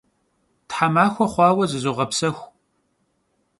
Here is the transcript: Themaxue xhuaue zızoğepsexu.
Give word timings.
Themaxue 0.71 1.27
xhuaue 1.33 1.65
zızoğepsexu. 1.71 2.43